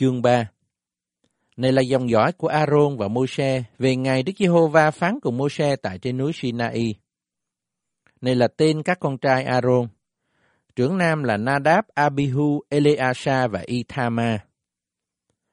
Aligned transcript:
Chương 0.00 0.22
3 0.22 0.50
Này 1.56 1.72
là 1.72 1.82
dòng 1.82 2.10
dõi 2.10 2.32
của 2.32 2.48
Aaron 2.48 2.96
và 2.96 3.08
Môi-se 3.08 3.64
về 3.78 3.96
ngày 3.96 4.22
Đức 4.22 4.32
Giê-hô-va 4.38 4.90
phán 4.90 5.20
cùng 5.22 5.36
Môi-se 5.36 5.76
tại 5.76 5.98
trên 5.98 6.16
núi 6.16 6.32
Sinai. 6.34 6.94
Này 8.20 8.34
là 8.34 8.48
tên 8.48 8.82
các 8.82 9.00
con 9.00 9.18
trai 9.18 9.44
Aaron. 9.44 9.88
Trưởng 10.76 10.98
nam 10.98 11.22
là 11.22 11.36
Nadab, 11.36 11.84
Abihu, 11.94 12.62
Eleasa 12.68 13.46
và 13.46 13.60
Ithama. 13.66 14.38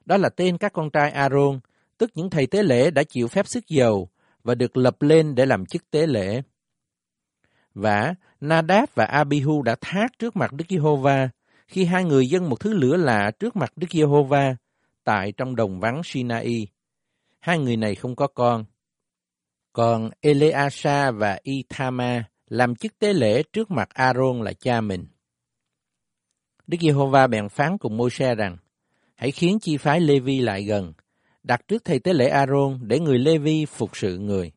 Đó 0.06 0.18
là 0.18 0.30
tên 0.30 0.58
các 0.58 0.74
con 0.74 0.90
trai 0.90 1.12
Aaron, 1.12 1.60
tức 1.98 2.12
những 2.16 2.30
thầy 2.30 2.48
tế 2.48 2.64
lễ 2.64 2.92
đã 2.92 3.04
chịu 3.04 3.28
phép 3.28 3.48
sức 3.48 3.68
dầu 3.68 4.10
và 4.44 4.56
được 4.56 4.78
lập 4.78 5.02
lên 5.02 5.36
để 5.36 5.46
làm 5.46 5.66
chức 5.66 5.92
tế 5.92 6.08
lễ. 6.08 6.42
Và 7.74 8.14
Nadab 8.42 8.90
và 8.96 9.06
Abihu 9.06 9.62
đã 9.62 9.76
thác 9.82 10.20
trước 10.20 10.36
mặt 10.36 10.54
Đức 10.54 10.66
Giê-hô-va 10.70 11.30
khi 11.68 11.86
hai 11.86 12.04
người 12.04 12.28
dân 12.28 12.50
một 12.50 12.60
thứ 12.60 12.74
lửa 12.74 12.98
lạ 12.98 13.32
trước 13.40 13.56
mặt 13.56 13.74
Đức 13.76 13.88
Giê-hô-va 13.92 14.56
tại 15.04 15.32
trong 15.32 15.56
đồng 15.56 15.80
vắng 15.80 16.02
Sinai. 16.04 16.68
Hai 17.40 17.60
người 17.60 17.78
này 17.78 17.96
không 17.96 18.16
có 18.16 18.28
con. 18.28 18.66
Còn 19.74 20.10
Eleasa 20.22 21.12
và 21.12 21.40
Ithama 21.44 22.24
làm 22.48 22.76
chức 22.76 23.00
tế 23.00 23.14
lễ 23.14 23.44
trước 23.44 23.72
mặt 23.72 23.90
Aaron 23.94 24.42
là 24.42 24.54
cha 24.54 24.82
mình. 24.82 25.08
Đức 26.68 26.78
Giê-hô-va 26.82 27.28
bèn 27.28 27.50
phán 27.50 27.78
cùng 27.78 27.98
Môi-se 27.98 28.36
rằng, 28.36 28.58
hãy 29.16 29.32
khiến 29.32 29.60
chi 29.60 29.78
phái 29.78 30.02
Lê-vi 30.02 30.42
lại 30.42 30.64
gần, 30.64 30.94
đặt 31.44 31.68
trước 31.68 31.86
thầy 31.86 32.00
tế 32.00 32.14
lễ 32.14 32.28
Aaron 32.28 32.80
để 32.82 33.00
người 33.00 33.20
Lê-vi 33.20 33.66
phục 33.66 33.98
sự 33.98 34.18
người. 34.18 34.52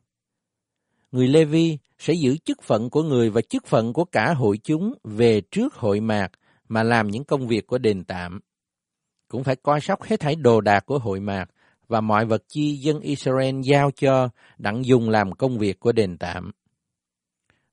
Người 1.11 1.27
Lê-vi 1.27 1.77
sẽ 1.99 2.13
giữ 2.13 2.37
chức 2.37 2.63
phận 2.63 2.89
của 2.89 3.03
người 3.03 3.29
và 3.29 3.41
chức 3.41 3.65
phận 3.65 3.93
của 3.93 4.05
cả 4.05 4.33
hội 4.33 4.57
chúng 4.63 4.93
về 5.03 5.41
trước 5.41 5.73
hội 5.73 5.99
mạc 5.99 6.31
mà 6.71 6.83
làm 6.83 7.07
những 7.07 7.23
công 7.23 7.47
việc 7.47 7.67
của 7.67 7.77
đền 7.77 8.03
tạm. 8.03 8.39
Cũng 9.27 9.43
phải 9.43 9.55
coi 9.55 9.81
sóc 9.81 10.03
hết 10.03 10.19
thảy 10.19 10.35
đồ 10.35 10.61
đạc 10.61 10.85
của 10.85 10.99
hội 10.99 11.19
mạc 11.19 11.45
và 11.87 12.01
mọi 12.01 12.25
vật 12.25 12.43
chi 12.47 12.75
dân 12.75 12.99
Israel 12.99 13.55
giao 13.63 13.91
cho 13.91 14.29
đặng 14.57 14.85
dùng 14.85 15.09
làm 15.09 15.31
công 15.31 15.57
việc 15.57 15.79
của 15.79 15.91
đền 15.91 16.17
tạm. 16.17 16.51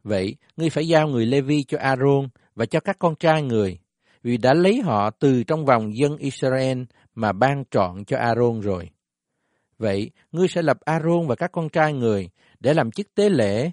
Vậy, 0.02 0.36
ngươi 0.56 0.70
phải 0.70 0.88
giao 0.88 1.08
người 1.08 1.26
Lê-vi 1.26 1.62
cho 1.68 1.78
Aaron 1.78 2.28
và 2.54 2.66
cho 2.66 2.80
các 2.80 2.98
con 2.98 3.14
trai 3.14 3.42
người, 3.42 3.78
vì 4.22 4.36
đã 4.36 4.54
lấy 4.54 4.80
họ 4.80 5.10
từ 5.10 5.42
trong 5.42 5.64
vòng 5.64 5.96
dân 5.96 6.16
Israel 6.16 6.82
mà 7.14 7.32
ban 7.32 7.64
trọn 7.70 8.04
cho 8.04 8.16
Aaron 8.16 8.60
rồi. 8.60 8.90
Vậy, 9.78 10.10
ngươi 10.32 10.48
sẽ 10.48 10.62
lập 10.62 10.76
Aaron 10.80 11.26
và 11.26 11.34
các 11.34 11.52
con 11.52 11.68
trai 11.68 11.92
người 11.92 12.30
để 12.60 12.74
làm 12.74 12.90
chức 12.90 13.14
tế 13.14 13.28
lễ, 13.28 13.70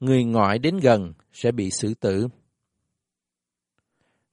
người 0.00 0.24
ngoại 0.24 0.58
đến 0.58 0.76
gần 0.76 1.12
sẽ 1.32 1.52
bị 1.52 1.70
xử 1.70 1.94
tử. 1.94 2.28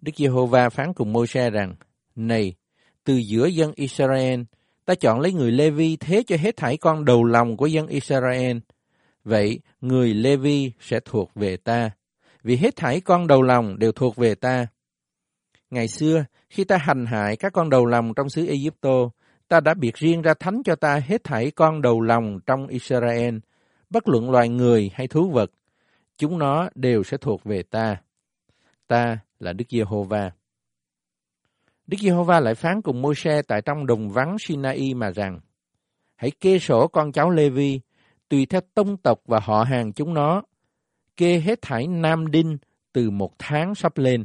Đức 0.02 0.12
Giê-hô-va 0.16 0.70
phán 0.70 0.94
cùng 0.94 1.14
Môi-se 1.14 1.50
rằng, 1.50 1.76
Này, 2.16 2.54
từ 3.04 3.16
giữa 3.16 3.46
dân 3.46 3.72
Israel, 3.76 4.42
ta 4.86 4.96
chọn 4.96 5.20
lấy 5.20 5.34
người 5.34 5.52
Lê-vi 5.52 5.98
thế 5.98 6.24
cho 6.28 6.36
hết 6.38 6.58
thảy 6.58 6.78
con 6.78 7.06
đầu 7.06 7.24
lòng 7.24 7.58
của 7.58 7.68
dân 7.68 7.88
Israel. 7.88 8.58
Vậy, 9.24 9.60
người 9.82 10.14
Lê-vi 10.14 10.72
sẽ 10.80 11.00
thuộc 11.06 11.32
về 11.36 11.58
ta, 11.58 11.90
vì 12.44 12.58
hết 12.58 12.76
thảy 12.76 13.02
con 13.02 13.28
đầu 13.28 13.42
lòng 13.42 13.80
đều 13.80 13.92
thuộc 13.92 14.16
về 14.16 14.36
ta. 14.36 14.68
Ngày 15.70 15.88
xưa, 15.88 16.26
khi 16.50 16.64
ta 16.64 16.78
hành 16.78 17.06
hại 17.06 17.36
các 17.36 17.54
con 17.54 17.70
đầu 17.70 17.86
lòng 17.86 18.14
trong 18.14 18.30
xứ 18.30 18.48
Egypto, 18.48 19.10
ta 19.48 19.60
đã 19.60 19.74
biệt 19.74 19.96
riêng 19.96 20.22
ra 20.22 20.34
thánh 20.40 20.62
cho 20.66 20.76
ta 20.76 21.02
hết 21.06 21.24
thảy 21.24 21.52
con 21.52 21.82
đầu 21.82 22.02
lòng 22.02 22.40
trong 22.46 22.68
Israel, 22.68 23.38
bất 23.90 24.08
luận 24.08 24.32
loài 24.32 24.50
người 24.50 24.92
hay 24.94 25.08
thú 25.08 25.30
vật, 25.30 25.52
chúng 26.18 26.40
nó 26.40 26.70
đều 26.76 27.04
sẽ 27.04 27.18
thuộc 27.18 27.44
về 27.44 27.64
ta. 27.64 27.98
Ta 28.88 29.18
là 29.40 29.54
Đức 29.54 29.66
Giê-hô-va. 29.70 30.32
Đức 31.88 31.98
Giê-hô-va 32.02 32.40
lại 32.40 32.56
phán 32.56 32.82
cùng 32.82 33.02
Môi-se 33.02 33.42
tại 33.42 33.62
trong 33.62 33.86
đồng 33.86 34.10
vắng 34.10 34.36
Sinai 34.40 34.94
mà 34.94 35.12
rằng, 35.12 35.40
hãy 36.16 36.32
kê 36.32 36.60
sổ 36.60 36.88
con 36.88 37.12
cháu 37.12 37.30
Lê-vi, 37.30 37.80
tùy 38.30 38.46
theo 38.46 38.62
tông 38.74 38.98
tộc 38.98 39.22
và 39.26 39.40
họ 39.44 39.64
hàng 39.64 39.94
chúng 39.94 40.14
nó, 40.14 40.42
kê 41.18 41.40
hết 41.40 41.60
thảy 41.62 41.88
nam 41.88 42.32
đinh 42.32 42.58
từ 42.94 43.10
một 43.10 43.32
tháng 43.40 43.76
sắp 43.76 43.98
lên. 43.98 44.24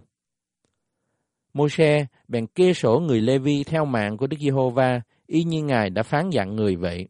Môi-se 1.53 2.07
bèn 2.29 2.47
kê 2.47 2.73
sổ 2.73 3.01
người 3.01 3.21
Lê-vi 3.21 3.65
theo 3.65 3.85
mạng 3.85 4.17
của 4.17 4.27
Đức 4.27 4.37
Giê-hô-va, 4.41 5.01
y 5.27 5.45
như 5.45 5.63
Ngài 5.63 5.91
đã 5.91 6.03
phán 6.03 6.31
dặn 6.31 6.57
người 6.57 6.77
vậy. 6.77 7.09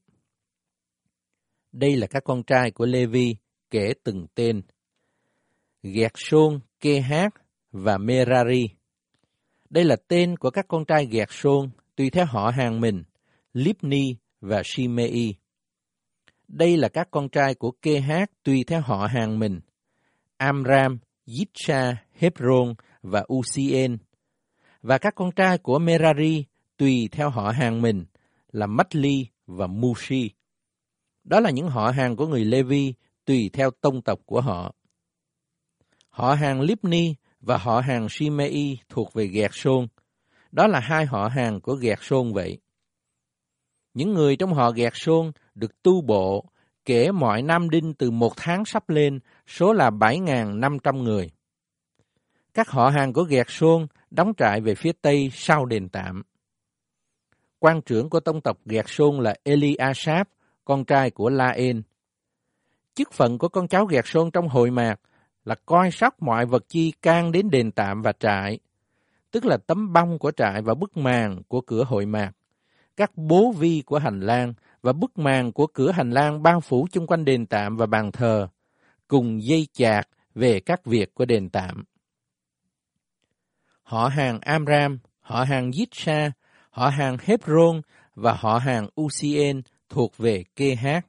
Đây 1.72 1.97
là 1.97 2.06
các 2.06 2.25
con 2.25 2.43
trai 2.43 2.71
của 2.71 2.87
Lê-vi, 2.87 3.37
kể 3.71 3.94
từng 4.04 4.27
tên. 4.34 4.62
Gẹt 5.82 6.12
Sôn, 6.15 6.60
Kê 6.81 7.00
Hát 7.00 7.34
và 7.72 7.99
Merari. 7.99 8.69
Đây 9.71 9.84
là 9.84 9.97
tên 10.09 10.37
của 10.37 10.50
các 10.50 10.69
con 10.69 10.84
trai 10.84 11.06
Gẹt 11.06 11.28
Sôn, 11.31 11.71
tùy 11.97 12.10
theo 12.10 12.25
họ 12.25 12.50
hàng 12.50 12.81
mình, 12.81 13.03
Lipni 13.53 14.16
và 14.41 14.62
Shimei. 14.65 15.34
Đây 16.49 16.77
là 16.77 16.88
các 16.88 17.09
con 17.10 17.28
trai 17.28 17.55
của 17.55 17.71
Kê 17.83 18.00
Hát 18.00 18.31
tùy 18.43 18.65
theo 18.66 18.81
họ 18.81 19.06
hàng 19.06 19.38
mình, 19.38 19.60
Amram, 20.37 20.99
Yitsha, 21.27 21.97
Hebron 22.12 22.75
và 23.03 23.25
Usien. 23.33 23.99
Và 24.83 24.99
các 24.99 25.15
con 25.15 25.33
trai 25.33 25.59
của 25.59 25.78
Merari 25.78 26.44
tùy 26.77 27.09
theo 27.12 27.31
họ 27.31 27.50
hàng 27.50 27.83
mình 27.83 28.04
là 28.53 28.66
Matli 28.66 29.27
và 29.47 29.66
Mushi. 29.66 30.31
Đó 31.25 31.41
là 31.41 31.50
những 31.50 31.69
họ 31.69 31.91
hàng 31.91 32.16
của 32.16 32.27
người 32.27 32.44
Levi 32.44 32.94
tùy 33.25 33.50
theo 33.53 33.71
tông 33.71 34.03
tộc 34.03 34.21
của 34.27 34.41
họ. 34.41 34.75
Họ 36.09 36.34
hàng 36.34 36.60
Lipni 36.60 37.15
và 37.42 37.56
họ 37.56 37.80
hàng 37.80 38.08
Shimei 38.08 38.78
thuộc 38.88 39.14
về 39.14 39.26
Gẹt 39.26 39.50
Sôn. 39.54 39.86
Đó 40.53 40.66
là 40.66 40.80
hai 40.80 41.06
họ 41.06 41.28
hàng 41.28 41.60
của 41.60 41.75
Gẹt 41.75 41.98
Sôn 42.03 42.32
vậy. 42.32 42.58
Những 43.94 44.14
người 44.14 44.36
trong 44.36 44.54
họ 44.54 44.70
Gẹt 44.70 44.92
Sôn 44.97 45.32
được 45.54 45.82
tu 45.82 46.03
bộ, 46.03 46.44
kể 46.84 47.12
mọi 47.12 47.42
nam 47.42 47.70
đinh 47.70 47.94
từ 47.94 48.10
một 48.10 48.32
tháng 48.36 48.64
sắp 48.64 48.88
lên, 48.88 49.20
số 49.47 49.72
là 49.72 49.91
7.500 49.91 51.03
người. 51.03 51.30
Các 52.54 52.69
họ 52.69 52.88
hàng 52.88 53.12
của 53.12 53.22
Gẹt 53.22 53.47
Sôn 53.48 53.86
đóng 54.10 54.32
trại 54.36 54.60
về 54.60 54.74
phía 54.74 54.92
tây 55.03 55.30
sau 55.32 55.64
đền 55.66 55.88
tạm. 55.88 56.22
Quan 57.59 57.82
trưởng 57.82 58.10
của 58.10 58.20
tông 58.20 58.41
tộc 58.41 58.59
Gẹt 58.64 58.84
Sôn 58.88 59.20
là 59.20 59.34
Eliasap, 59.42 60.28
con 60.64 60.84
trai 60.84 61.10
của 61.10 61.30
La-en. 61.30 61.82
Chức 62.94 63.12
phận 63.12 63.38
của 63.38 63.48
con 63.48 63.69
cháu 63.69 63.86
Gẹt 63.86 64.06
Sôn 64.06 64.30
trong 64.30 64.48
hội 64.48 64.70
mạc 64.70 65.00
là 65.44 65.54
coi 65.66 65.91
sóc 65.91 66.22
mọi 66.22 66.47
vật 66.47 66.64
chi 66.69 66.92
can 67.03 67.32
đến 67.32 67.50
đền 67.50 67.70
tạm 67.70 68.03
và 68.03 68.12
trại, 68.12 68.58
tức 69.30 69.44
là 69.44 69.56
tấm 69.56 69.92
bông 69.92 70.19
của 70.19 70.30
trại 70.30 70.62
và 70.62 70.75
bức 70.75 70.97
màn 70.97 71.42
của 71.48 71.60
cửa 71.60 71.84
hội 71.84 72.06
mạc, 72.06 72.32
các 72.97 73.10
bố 73.16 73.53
vi 73.53 73.82
của 73.86 73.98
hành 73.98 74.20
lang 74.20 74.54
và 74.82 74.92
bức 74.92 75.19
màn 75.19 75.53
của 75.53 75.66
cửa 75.66 75.92
hành 75.92 76.10
lang 76.10 76.42
bao 76.42 76.60
phủ 76.60 76.86
chung 76.92 77.06
quanh 77.06 77.25
đền 77.25 77.47
tạm 77.47 77.76
và 77.76 77.86
bàn 77.86 78.12
thờ, 78.12 78.48
cùng 79.08 79.42
dây 79.42 79.66
chạc 79.72 80.08
về 80.34 80.60
các 80.60 80.84
việc 80.84 81.14
của 81.14 81.25
đền 81.25 81.50
tạm. 81.50 81.84
Họ 83.82 84.09
hàng 84.09 84.41
Amram, 84.41 84.98
họ 85.20 85.44
hàng 85.44 85.70
Yitsa, 85.72 86.32
họ 86.70 86.88
hàng 86.88 87.16
Hebron 87.20 87.80
và 88.14 88.34
họ 88.34 88.59
hàng 88.59 88.88
Ucien 89.00 89.62
thuộc 89.88 90.19
về 90.19 90.44
Kê 90.56 90.74
Hát. 90.74 91.06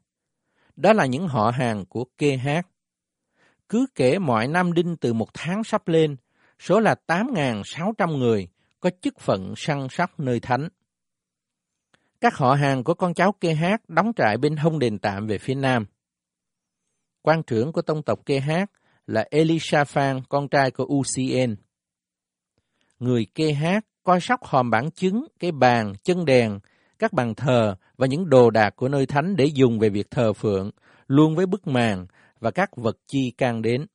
Đó 0.75 0.93
là 0.93 1.05
những 1.05 1.27
họ 1.27 1.51
hàng 1.51 1.85
của 1.85 2.05
Kê 2.17 2.37
Hát. 2.37 2.67
Cứ 3.73 3.85
kể 3.95 4.19
mọi 4.19 4.47
năm 4.47 4.73
đinh 4.73 4.97
từ 4.97 5.13
một 5.13 5.33
tháng 5.33 5.63
sắp 5.63 5.87
lên, 5.87 6.15
số 6.59 6.79
là 6.79 6.95
8.600 7.07 8.17
người 8.17 8.47
có 8.79 8.89
chức 9.01 9.19
phận 9.19 9.53
săn 9.57 9.87
sóc 9.89 10.19
nơi 10.19 10.39
thánh. 10.39 10.69
Các 12.21 12.35
họ 12.35 12.53
hàng 12.53 12.83
của 12.83 12.93
con 12.93 13.13
cháu 13.13 13.31
Kê 13.31 13.53
Hát 13.53 13.89
đóng 13.89 14.11
trại 14.15 14.37
bên 14.37 14.55
hông 14.55 14.79
đền 14.79 14.99
tạm 14.99 15.27
về 15.27 15.37
phía 15.37 15.55
nam. 15.55 15.85
Quan 17.21 17.43
trưởng 17.43 17.71
của 17.71 17.81
tông 17.81 18.03
tộc 18.03 18.19
Kê 18.25 18.39
Hát 18.39 18.71
là 19.07 19.25
Elisaphan, 19.31 20.21
con 20.29 20.47
trai 20.47 20.71
của 20.71 20.85
Ucien. 20.85 21.55
Người 22.99 23.27
Kê 23.35 23.53
Hát 23.53 23.85
coi 24.03 24.21
sóc 24.21 24.43
hòm 24.43 24.69
bản 24.69 24.91
chứng, 24.91 25.27
cái 25.39 25.51
bàn, 25.51 25.93
chân 26.03 26.25
đèn, 26.25 26.59
các 26.99 27.13
bàn 27.13 27.35
thờ 27.35 27.75
và 27.97 28.07
những 28.07 28.29
đồ 28.29 28.49
đạc 28.49 28.75
của 28.75 28.89
nơi 28.89 29.05
thánh 29.05 29.35
để 29.35 29.45
dùng 29.45 29.79
về 29.79 29.89
việc 29.89 30.11
thờ 30.11 30.33
phượng, 30.33 30.71
luôn 31.07 31.35
với 31.35 31.45
bức 31.45 31.67
màn 31.67 32.05
và 32.43 32.51
các 32.51 32.69
vật 32.75 32.97
chi 33.07 33.31
can 33.37 33.61
đến. 33.61 33.85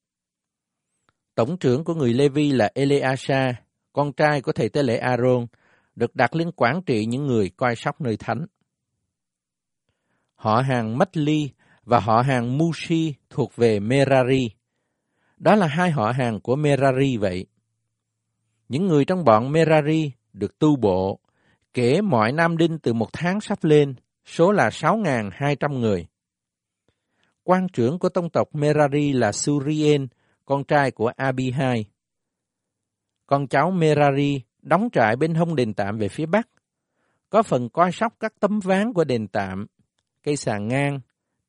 Tổng 1.34 1.58
trưởng 1.58 1.84
của 1.84 1.94
người 1.94 2.14
Levi 2.14 2.52
là 2.52 2.70
Eleasa, 2.74 3.52
con 3.92 4.12
trai 4.12 4.40
của 4.40 4.52
thầy 4.52 4.68
tế 4.68 4.82
lễ 4.82 4.96
Aaron, 4.96 5.46
được 5.94 6.16
đặt 6.16 6.34
lên 6.34 6.50
quản 6.56 6.82
trị 6.82 7.06
những 7.06 7.26
người 7.26 7.50
coi 7.56 7.76
sóc 7.76 8.00
nơi 8.00 8.16
thánh. 8.16 8.46
Họ 10.34 10.60
hàng 10.60 10.98
Machli 10.98 11.50
và 11.84 12.00
họ 12.00 12.22
hàng 12.22 12.58
Mushi 12.58 13.14
thuộc 13.30 13.56
về 13.56 13.80
Merari. 13.80 14.50
Đó 15.36 15.54
là 15.54 15.66
hai 15.66 15.90
họ 15.90 16.12
hàng 16.12 16.40
của 16.40 16.56
Merari 16.56 17.16
vậy. 17.16 17.46
Những 18.68 18.86
người 18.86 19.04
trong 19.04 19.24
bọn 19.24 19.52
Merari 19.52 20.12
được 20.32 20.58
tu 20.58 20.76
bộ, 20.76 21.18
kể 21.74 22.00
mọi 22.00 22.32
nam 22.32 22.56
đinh 22.56 22.78
từ 22.78 22.92
một 22.92 23.08
tháng 23.12 23.40
sắp 23.40 23.64
lên, 23.64 23.94
số 24.26 24.52
là 24.52 24.68
6.200 24.68 25.78
người. 25.78 26.06
Quan 27.48 27.68
trưởng 27.68 27.98
của 27.98 28.08
tông 28.08 28.30
tộc 28.30 28.54
Merari 28.54 29.12
là 29.12 29.32
Surien, 29.32 30.06
con 30.44 30.64
trai 30.64 30.90
của 30.90 31.12
Abihai. 31.16 31.84
Con 33.26 33.46
cháu 33.46 33.70
Merari 33.70 34.40
đóng 34.62 34.88
trại 34.92 35.16
bên 35.16 35.34
hông 35.34 35.56
đền 35.56 35.74
tạm 35.74 35.98
về 35.98 36.08
phía 36.08 36.26
bắc. 36.26 36.48
có 37.30 37.42
phần 37.42 37.68
coi 37.68 37.92
sóc 37.92 38.14
các 38.20 38.32
tấm 38.40 38.60
ván 38.60 38.92
của 38.92 39.04
đền 39.04 39.28
tạm, 39.28 39.66
cây 40.22 40.36
sàn 40.36 40.68
ngang, 40.68 41.00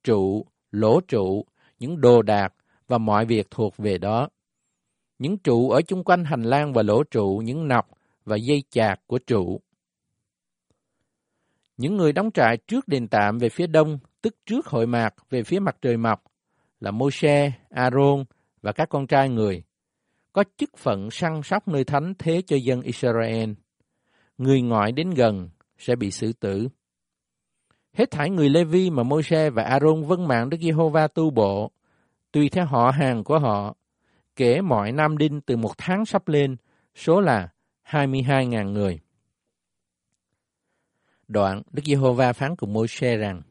trụ, 0.04 0.46
lỗ 0.72 1.02
trụ, 1.02 1.46
những 1.80 2.02
đồ 2.02 2.22
đạc 2.22 2.54
và 2.88 2.98
mọi 2.98 3.26
việc 3.26 3.48
thuộc 3.52 3.78
về 3.78 3.98
đó. 3.98 4.30
Những 5.18 5.38
trụ 5.38 5.70
ở 5.70 5.82
chung 5.82 6.04
quanh 6.04 6.26
hành 6.26 6.44
lang 6.44 6.74
và 6.74 6.84
lỗ 6.84 7.04
trụ, 7.04 7.42
những 7.46 7.68
nọc 7.68 7.90
và 8.26 8.36
dây 8.36 8.64
chạc 8.70 9.00
của 9.08 9.20
trụ. 9.28 9.62
Những 11.80 11.98
người 11.98 12.14
đóng 12.14 12.32
trại 12.32 12.58
trước 12.58 12.88
đền 12.88 13.08
tạm 13.08 13.38
về 13.38 13.50
phía 13.50 13.68
đông, 13.68 14.00
tức 14.22 14.36
trước 14.46 14.68
hội 14.68 14.88
mạc 14.88 15.14
về 15.30 15.44
phía 15.44 15.60
mặt 15.60 15.76
trời 15.82 15.98
mọc, 15.98 16.24
là 16.80 16.92
Moshe, 16.92 17.52
Aaron 17.70 18.24
và 18.62 18.72
các 18.72 18.90
con 18.90 19.08
trai 19.08 19.30
người, 19.30 19.64
có 20.34 20.44
chức 20.58 20.78
phận 20.78 21.12
săn 21.12 21.42
sóc 21.44 21.68
nơi 21.68 21.84
thánh 21.84 22.14
thế 22.20 22.42
cho 22.48 22.56
dân 22.56 22.82
Israel. 22.82 23.52
Người 24.38 24.62
ngoại 24.62 24.92
đến 24.92 25.10
gần 25.10 25.50
sẽ 25.78 25.96
bị 25.96 26.12
xử 26.12 26.34
tử. 26.34 26.68
Hết 27.94 28.12
thảy 28.12 28.30
người 28.30 28.50
Lê-vi 28.50 28.90
mà 28.90 29.04
Moshe 29.04 29.50
và 29.50 29.64
Aaron 29.64 30.04
vâng 30.04 30.28
mạng 30.28 30.50
Đức 30.50 30.58
Giê-hô-va 30.62 31.08
tu 31.08 31.30
bộ, 31.30 31.72
tùy 32.32 32.50
theo 32.50 32.66
họ 32.66 32.92
hàng 32.92 33.24
của 33.24 33.40
họ, 33.40 33.76
kể 34.36 34.62
mọi 34.62 34.92
nam 34.92 35.18
đinh 35.18 35.42
từ 35.42 35.58
một 35.58 35.72
tháng 35.78 36.06
sắp 36.06 36.28
lên, 36.28 36.56
số 36.96 37.22
là 37.22 37.50
22.000 37.90 38.72
người. 38.72 39.00
Đoạn, 41.30 41.62
Đức 41.72 41.82
Giê-hô-va 41.86 42.34
phán 42.34 42.56
cùng 42.56 42.74
Môi-se 42.74 43.18
rằng, 43.18 43.42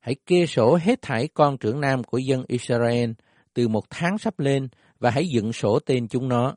Hãy 0.00 0.16
kê 0.26 0.46
sổ 0.46 0.78
hết 0.82 1.02
thảy 1.02 1.28
con 1.28 1.58
trưởng 1.58 1.80
nam 1.80 2.04
của 2.04 2.18
dân 2.18 2.44
Israel 2.48 3.10
từ 3.54 3.68
một 3.68 3.90
tháng 3.90 4.18
sắp 4.18 4.38
lên 4.38 4.68
và 4.98 5.10
hãy 5.10 5.28
dựng 5.28 5.52
sổ 5.52 5.78
tên 5.78 6.08
chúng 6.08 6.28
nó. 6.28 6.56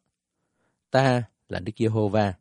Ta 0.92 1.24
là 1.50 1.60
Đức 1.60 1.72
Giê-hô-va. 1.78 2.34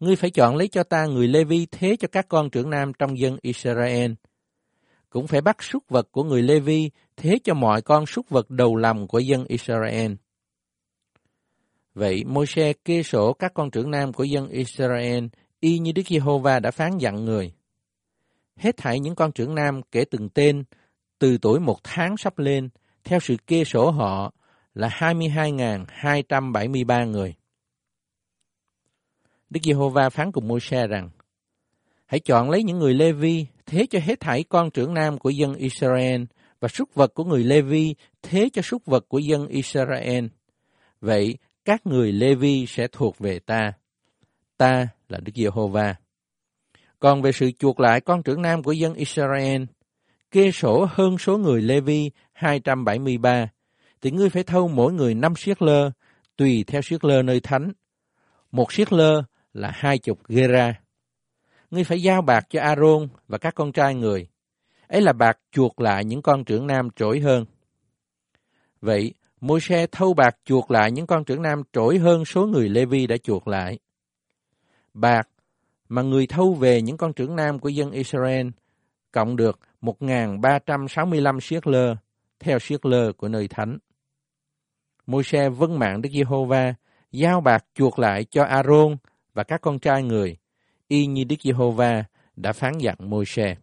Ngươi 0.00 0.16
phải 0.16 0.30
chọn 0.30 0.56
lấy 0.56 0.68
cho 0.68 0.82
ta 0.82 1.06
người 1.06 1.28
Lê-vi 1.28 1.66
thế 1.70 1.96
cho 1.96 2.08
các 2.12 2.28
con 2.28 2.50
trưởng 2.50 2.70
nam 2.70 2.92
trong 2.98 3.18
dân 3.18 3.38
Israel. 3.42 4.12
Cũng 5.10 5.26
phải 5.26 5.40
bắt 5.40 5.62
súc 5.62 5.88
vật 5.88 6.08
của 6.12 6.24
người 6.24 6.42
Lê-vi 6.42 6.90
thế 7.16 7.38
cho 7.44 7.54
mọi 7.54 7.82
con 7.82 8.06
súc 8.06 8.28
vật 8.28 8.50
đầu 8.50 8.76
lầm 8.76 9.06
của 9.06 9.18
dân 9.18 9.44
Israel. 9.44 10.12
Vậy 11.94 12.24
Môi-se 12.24 12.72
kê 12.72 13.02
sổ 13.02 13.32
các 13.32 13.54
con 13.54 13.70
trưởng 13.70 13.90
nam 13.90 14.12
của 14.12 14.24
dân 14.24 14.48
Israel 14.48 15.24
y 15.60 15.78
như 15.78 15.92
Đức 15.92 16.02
Giê-hô-va 16.06 16.60
đã 16.60 16.70
phán 16.70 16.98
dặn 16.98 17.24
người. 17.24 17.52
Hết 18.56 18.76
thảy 18.76 19.00
những 19.00 19.14
con 19.14 19.32
trưởng 19.32 19.54
nam 19.54 19.80
kể 19.92 20.04
từng 20.10 20.28
tên, 20.28 20.64
từ 21.18 21.38
tuổi 21.38 21.60
một 21.60 21.78
tháng 21.84 22.16
sắp 22.16 22.38
lên, 22.38 22.68
theo 23.04 23.20
sự 23.20 23.36
kê 23.46 23.64
sổ 23.64 23.90
họ 23.90 24.32
là 24.74 24.88
22.273 24.88 27.10
người. 27.10 27.34
Đức 29.50 29.60
Giê-hô-va 29.62 30.10
phán 30.10 30.32
cùng 30.32 30.48
Môi-se 30.48 30.86
rằng, 30.86 31.10
Hãy 32.06 32.20
chọn 32.20 32.50
lấy 32.50 32.62
những 32.62 32.78
người 32.78 32.94
Lê-vi, 32.94 33.46
thế 33.66 33.86
cho 33.90 33.98
hết 33.98 34.20
thảy 34.20 34.44
con 34.48 34.70
trưởng 34.70 34.94
nam 34.94 35.18
của 35.18 35.30
dân 35.30 35.54
Israel, 35.54 36.22
và 36.60 36.68
súc 36.68 36.94
vật 36.94 37.14
của 37.14 37.24
người 37.24 37.44
Lê-vi, 37.44 37.94
thế 38.22 38.48
cho 38.52 38.62
súc 38.62 38.86
vật 38.86 39.04
của 39.08 39.18
dân 39.18 39.46
Israel. 39.46 40.26
Vậy, 41.00 41.38
các 41.64 41.86
người 41.86 42.12
Lê-vi 42.12 42.66
sẽ 42.66 42.86
thuộc 42.92 43.18
về 43.18 43.38
ta. 43.38 43.72
Ta 44.60 44.88
là 45.08 45.18
Đức 45.20 45.32
Giê-hô-va. 45.34 45.94
Còn 46.98 47.22
về 47.22 47.32
sự 47.32 47.50
chuộc 47.58 47.80
lại 47.80 48.00
con 48.00 48.22
trưởng 48.22 48.42
nam 48.42 48.62
của 48.62 48.72
dân 48.72 48.94
Israel, 48.94 49.62
kê 50.30 50.50
sổ 50.50 50.86
hơn 50.90 51.18
số 51.18 51.38
người 51.38 51.62
Lê-vi 51.62 52.10
273, 52.32 53.48
thì 54.00 54.10
ngươi 54.10 54.30
phải 54.30 54.42
thâu 54.42 54.68
mỗi 54.68 54.92
người 54.92 55.14
năm 55.14 55.34
siết 55.36 55.62
lơ, 55.62 55.90
tùy 56.36 56.64
theo 56.66 56.82
siết 56.82 57.04
lơ 57.04 57.22
nơi 57.22 57.40
thánh. 57.40 57.72
Một 58.52 58.72
siết 58.72 58.92
lơ 58.92 59.22
là 59.52 59.70
hai 59.74 59.98
chục 59.98 60.18
gera. 60.28 60.74
Ngươi 61.70 61.84
phải 61.84 62.02
giao 62.02 62.22
bạc 62.22 62.46
cho 62.50 62.60
Aaron 62.60 63.08
và 63.28 63.38
các 63.38 63.54
con 63.54 63.72
trai 63.72 63.94
người. 63.94 64.28
Ấy 64.88 65.00
là 65.00 65.12
bạc 65.12 65.38
chuộc 65.52 65.80
lại 65.80 66.04
những 66.04 66.22
con 66.22 66.44
trưởng 66.44 66.66
nam 66.66 66.88
trỗi 66.96 67.20
hơn. 67.20 67.44
Vậy, 68.80 69.14
môi 69.40 69.60
xe 69.60 69.86
thâu 69.86 70.14
bạc 70.14 70.36
chuộc 70.44 70.70
lại 70.70 70.92
những 70.92 71.06
con 71.06 71.24
trưởng 71.24 71.42
nam 71.42 71.62
trỗi 71.72 71.98
hơn 71.98 72.24
số 72.24 72.46
người 72.46 72.68
Lê-vi 72.68 73.06
đã 73.06 73.16
chuộc 73.16 73.48
lại. 73.48 73.78
Bạc 74.94 75.28
mà 75.88 76.02
người 76.02 76.26
thâu 76.26 76.54
về 76.54 76.82
những 76.82 76.96
con 76.96 77.12
trưởng 77.12 77.36
nam 77.36 77.58
của 77.58 77.68
dân 77.68 77.90
Israel 77.90 78.48
cộng 79.12 79.36
được 79.36 79.58
1.365 79.82 81.40
siết 81.40 81.66
lơ, 81.66 81.96
theo 82.40 82.58
siết 82.58 82.86
lơ 82.86 83.12
của 83.12 83.28
nơi 83.28 83.48
thánh. 83.48 83.78
Môi-se 85.06 85.48
vâng 85.48 85.78
mạng 85.78 86.02
Đức 86.02 86.10
Giê-hô-va, 86.12 86.74
giao 87.12 87.40
bạc 87.40 87.64
chuộc 87.74 87.98
lại 87.98 88.24
cho 88.24 88.44
Aaron 88.44 88.96
và 89.34 89.42
các 89.42 89.60
con 89.60 89.78
trai 89.78 90.02
người, 90.02 90.36
y 90.88 91.06
như 91.06 91.24
Đức 91.24 91.36
Giê-hô-va 91.42 92.04
đã 92.36 92.52
phán 92.52 92.78
dặn 92.78 92.96
Môi-se. 92.98 93.56